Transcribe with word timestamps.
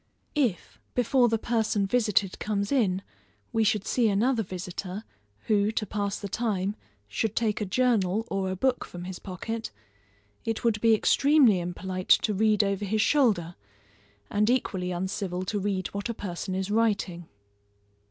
If, 0.33 0.79
before 0.95 1.29
the 1.29 1.37
person 1.37 1.85
visited 1.85 2.39
comes 2.39 2.71
in, 2.71 3.03
we 3.53 3.63
should 3.63 3.85
see 3.85 4.09
another 4.09 4.41
visitor, 4.41 5.03
who, 5.41 5.71
to 5.73 5.85
pass 5.85 6.17
the 6.17 6.27
time, 6.27 6.75
should 7.07 7.35
take 7.35 7.61
a 7.61 7.67
journal 7.67 8.25
or 8.31 8.49
a 8.49 8.55
book 8.55 8.83
from 8.83 9.03
his 9.03 9.19
pocket, 9.19 9.69
it 10.43 10.63
would 10.63 10.81
be 10.81 10.95
extremely 10.95 11.59
impolite 11.59 12.09
to 12.23 12.33
read 12.33 12.63
over 12.63 12.83
his 12.83 13.01
shoulder, 13.03 13.53
and 14.31 14.49
equally 14.49 14.91
uncivil 14.91 15.43
to 15.45 15.59
read 15.59 15.89
what 15.89 16.09
a 16.09 16.15
person 16.15 16.55
is 16.55 16.71
writing. 16.71 17.27